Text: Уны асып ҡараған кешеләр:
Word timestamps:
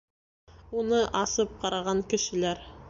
Уны 0.83 1.03
асып 1.21 1.55
ҡараған 1.65 2.05
кешеләр: 2.15 2.69